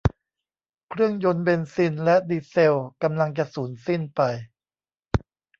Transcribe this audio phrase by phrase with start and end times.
[0.89, 4.21] เครื่องยนต์เบนซินและดีเซลกำลังจะสูญสิ้นไป